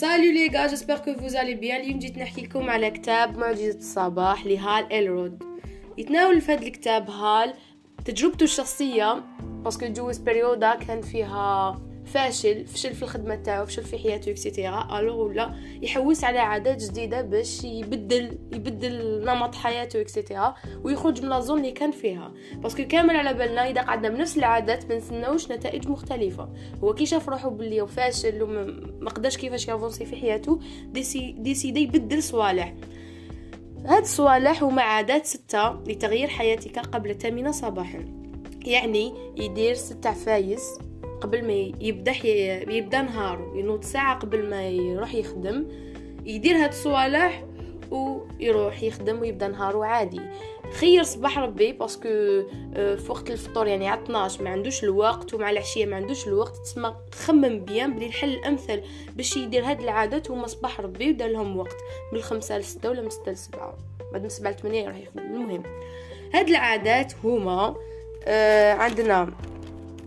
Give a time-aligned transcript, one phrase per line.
[0.00, 3.78] salut les gars j'espère que vous êtes bien اليوم جيت نحكي لكم على كتاب معجزة
[3.78, 5.42] الصباح لهال إلرود
[5.98, 7.54] يتناول في هذا الكتاب هال
[8.04, 11.80] تجربته الشخصية parce que جوز période كان فيها
[12.14, 16.84] فاشل فشل في الخدمة تاعو فشل في حياته et cetera alors ولا يحوس على عادات
[16.84, 20.54] جديدة باش يبدل يبدل نمط حياته et cetera
[20.84, 22.32] ويخرج من la zone اللي كان فيها.
[22.54, 26.48] parce que كامل على بالنا إذا قعدنا بنفس العادات ما نستناوش نتائج مختلفة.
[26.84, 31.80] هو كي شاف روحو باللي فاشل وما قداش كيفاش ي avancer في حياته déci décidé
[31.80, 32.74] يبدل صوالح.
[33.86, 38.04] هاد الصوالح هما عادات ستة لتغيير حياتك قبل الثامنة صباحا.
[38.64, 40.78] يعني يدير ستة عفايس
[41.20, 42.12] قبل ما يبدأ
[42.72, 45.66] يبدأ نهارو ينوض ساعة قبل ما يروح يخدم
[46.24, 47.44] يدير هاد الصوالح
[47.90, 50.20] ويروح يخدم ويبدا نهارو عادي.
[50.72, 52.08] خير صباح ربي parce que
[52.74, 56.56] آه، في وقت الفطور يعني على 12 ما عندوش الوقت ومع العشية ما عندوش الوقت
[56.56, 58.80] تسمى خمم بيان بلي الحل الأمثل
[59.16, 61.76] باش يدير هاد العادات هما صباح ربي ودار لهم وقت
[62.12, 63.78] من الخمسة لستة ولا من ستة لسبعة
[64.12, 65.20] بعد من سبعة لثمانية يروح يخدم.
[65.20, 65.62] المهم
[66.34, 67.76] هاد العادات هما
[68.24, 69.32] آه عندنا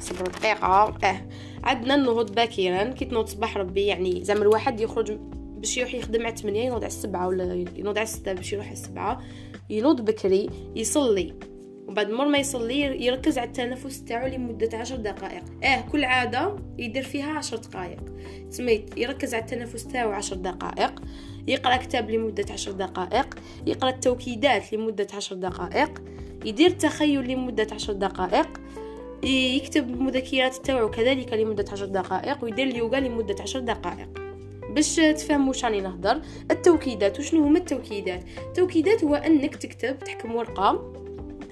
[0.00, 1.26] صبر دقيقة آه
[1.64, 5.18] عندنا النهوض باكرا كي تنوض صباح ربي يعني زعما الواحد يخرج
[5.64, 8.72] باش يروح يخدم على 8 ينوض على السبعة ولا ينوض على 6 باش يروح على
[8.72, 9.22] السبعة.
[9.70, 11.34] ينوض بكري يصلي.
[11.88, 15.42] وبعد مر ما يصلي يركز على التنفس تاعو لمدة عشر دقائق.
[15.64, 18.00] آه كل عادة يدير فيها عشر دقائق.
[18.50, 21.02] سميت يركز على التنفس تاعو عشر دقائق.
[21.48, 23.34] يقرأ كتاب لمدة عشر دقائق.
[23.66, 26.02] يقرأ التوكيدات لمدة عشر دقائق.
[26.44, 28.60] يدير تخيل لمدة عشر دقائق.
[29.24, 34.08] يكتب المذكرات تاعو كذلك لمدة عشر دقائق ويدير اليوغا لمدة عشر دقائق.
[34.70, 40.92] باش تفهموا واش راني نهضر التوكيدات وشنو هما التوكيدات؟ التوكيدات هو أنك تكتب تحكم ورقة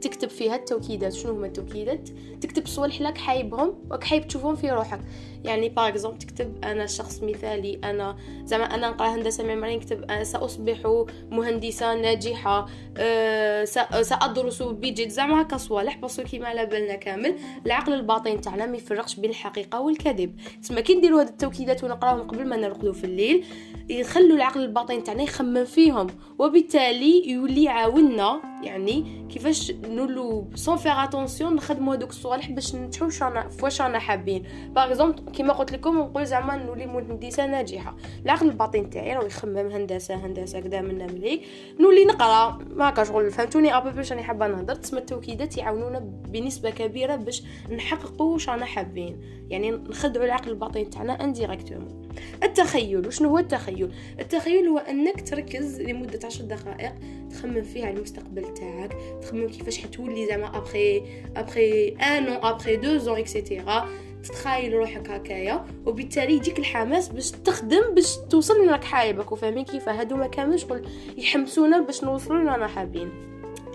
[0.00, 1.12] تكتب فيها التوكيدات.
[1.12, 2.08] شنو هما التوكيدات؟
[2.40, 5.00] تكتب صوالح لك حايبهم وك حايب تشوفهم في روحك.
[5.46, 11.04] يعني par exemple تكتب أنا شخص مثالي أنا زعما أنا نقرأ هندسة معمارية نكتب سأصبح
[11.30, 12.66] مهندسة ناجحة
[12.96, 13.64] أه
[14.02, 15.08] سأدرس بجد.
[15.08, 17.36] زعما هكا صوالح parce que كيما على بالنا كامل.
[17.66, 20.36] العقل الباطن تاعنا ما يفرقش بين الحقيقة والكذب.
[20.62, 23.44] تسمى كي نديروا هاد التوكيدات ونقراهم قبل ما نرقدوا في الليل
[23.88, 26.06] يخلوا العقل الباطن تاعنا يخمم فيهم.
[26.38, 28.56] وبالتالي يولي يعاوننا.
[28.62, 34.44] يعني كيفاش نولو sans faire attention نخدموا هذوك الصوالح باش ننجحوا فواش رانا حابين.
[34.70, 37.96] par exemple كيما قلت لكم نقول زعما نولي مهندسه ناجحة.
[38.24, 41.42] العقل الباطن تاعي راه يخمم هندسة هندسة كذا منا مليك
[41.80, 42.58] نولي نقرأ.
[42.76, 44.74] ما شغل فهمتوني؟ ابا باش راني حابة نهضر.
[44.74, 45.98] تسمى التوكيدات يعاونونا
[46.28, 49.20] بنسبة كبيرة باش نحققوا واش رانا حابين.
[49.50, 52.08] يعني نخدعوا العقل الباطن تاعنا indirectement
[52.42, 56.92] التخيل وشنو هو التخيل؟ التخيل هو أنك تركز لمدة عشر دقائق
[57.30, 61.02] تخمم فيها على المستقبل تاعك تخمم كيفاش حتولي زعما après
[61.36, 63.88] après un an ou après deux ans et cetera
[64.28, 70.16] تتخايل روحك هكايا وبالتالي يجيك الحماس باش تخدم باش توصل لراك حايبك وفاهمين كيف؟ هادو
[70.16, 70.88] ما كامل شغل
[71.18, 73.10] يحمسونا باش نوصلوا لنا حابين.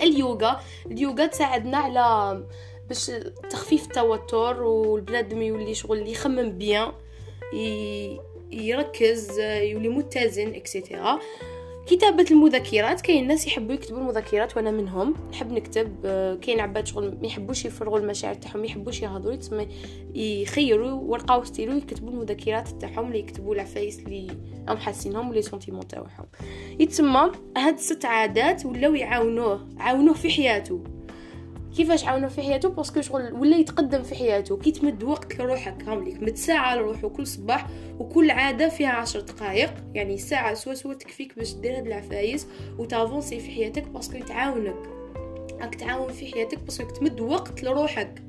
[0.01, 2.43] اليوغا اليوغا تساعدنا على
[2.87, 3.11] باش
[3.49, 6.91] تخفيف التوتر والبنادم يولي شغل يخمم bien
[8.51, 11.19] يركز يولي متزن et cetera
[11.87, 15.13] كتابة المذكرات كاين ناس يحبوا يكتبوا المذكرات وأنا منهم.
[15.31, 16.01] نحب نكتب
[16.41, 19.67] كاين عباد شغل ما يحبوش يفرغوا المشاعر تاعهم ما يحبوش يهضروا تسمى
[20.15, 24.27] يخيروا ورقه وستيلو يكتبوا المذكرات تاعهم اللي يكتبوا العفايس اللي
[24.69, 26.25] هم حاسينهم و les sentiments تاعهم.
[26.79, 30.83] يتسمى هاد الست عادات ولاو يعاونوه عاونوه في حياته.
[31.75, 34.57] كيفاش عاونو في حياته؟ parce que شغل ولا يتقدم في حياته.
[34.57, 37.67] كي تمد وقت لروحك هامليك مد ساعة لروحو كل صباح
[37.99, 43.39] وكل عادة فيها عشر دقائق يعني ساعة سوا سوا تكفيك باش دير هاد العفايس وتافونسي
[43.39, 44.89] في حياتك parce que يتعاونك.
[45.61, 48.21] راك تعاون في حياتك parce que تمد وقت لروحك.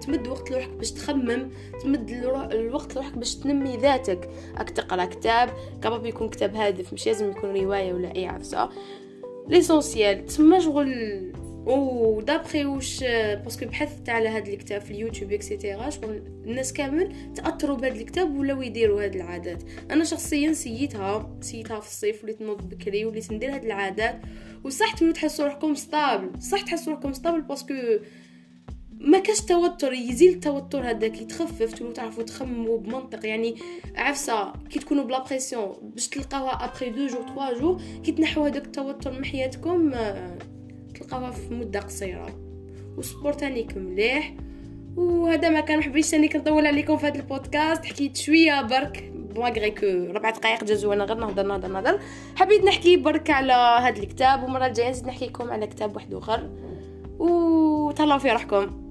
[0.00, 1.50] تمد وقت لروحك باش تخمم.
[1.82, 2.54] تمد الوقت
[2.96, 4.30] لروحك باش تنمي ذاتك.
[4.56, 5.50] راك تقرأ كتاب.
[5.82, 6.92] capable يكون كتاب هادف.
[6.92, 8.68] مش لازم يكون رواية ولا اي عفسه
[9.48, 10.90] l'essentiel تسمى شغل
[11.66, 13.04] و d'après واش
[13.44, 17.94] parce que بحثت على هذا الكتاب في اليوتيوب et cetera شغل الناس كامل تاثروا بهذا
[17.94, 23.32] الكتاب ولاو يديروا هذه العادات أنا شخصيا سيتها سيتها في الصيف وليت نوض بكري وليت
[23.32, 24.20] ندير هذه العادات
[24.64, 27.74] وصح تولوا تحسوا روحكم stable صح تحسوا روحكم stable parce que
[29.00, 33.56] ما كاش توتر يزيل التوتر هذاك يتخفف تولوا تعرفوا تخمموا بمنطق يعني
[33.96, 38.64] عفسه كي تكونوا بلا pression باش تلقاوها après deux jours 3 jours كي تنحوا هذاك
[38.64, 39.92] التوتر من حياتكم
[41.00, 42.26] تلقاوها في مدة قصيرة.
[42.96, 44.34] و sport تانيك مليح.
[44.96, 47.84] وهذا ما كان محبيش تاني كنطول عليكم في هذا البودكاست.
[47.84, 52.00] حكيت شوية برك malgré que ربع دقائق جازو أنا غير نهضر نهضر نهضر.
[52.36, 56.50] حبيت نحكي برك على هذا الكتاب ومرة الجاية نزيد نحكي لكم على كتاب واحد آخر.
[57.18, 58.89] وتهلاو في روحكم.